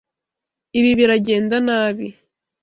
Ibi 0.79 0.91
biragenda 0.99 1.55
nabi. 1.67 2.07